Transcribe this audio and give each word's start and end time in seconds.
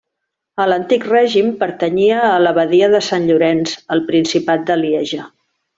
A 0.63 0.65
l'antic 0.69 1.05
règim 1.09 1.51
pertanyia 1.59 2.17
a 2.31 2.33
l'abadia 2.45 2.91
de 2.97 3.05
Sant 3.11 3.29
Llorenç 3.31 3.79
al 3.97 4.03
principat 4.13 4.69
de 4.73 4.81
Lieja. 4.85 5.33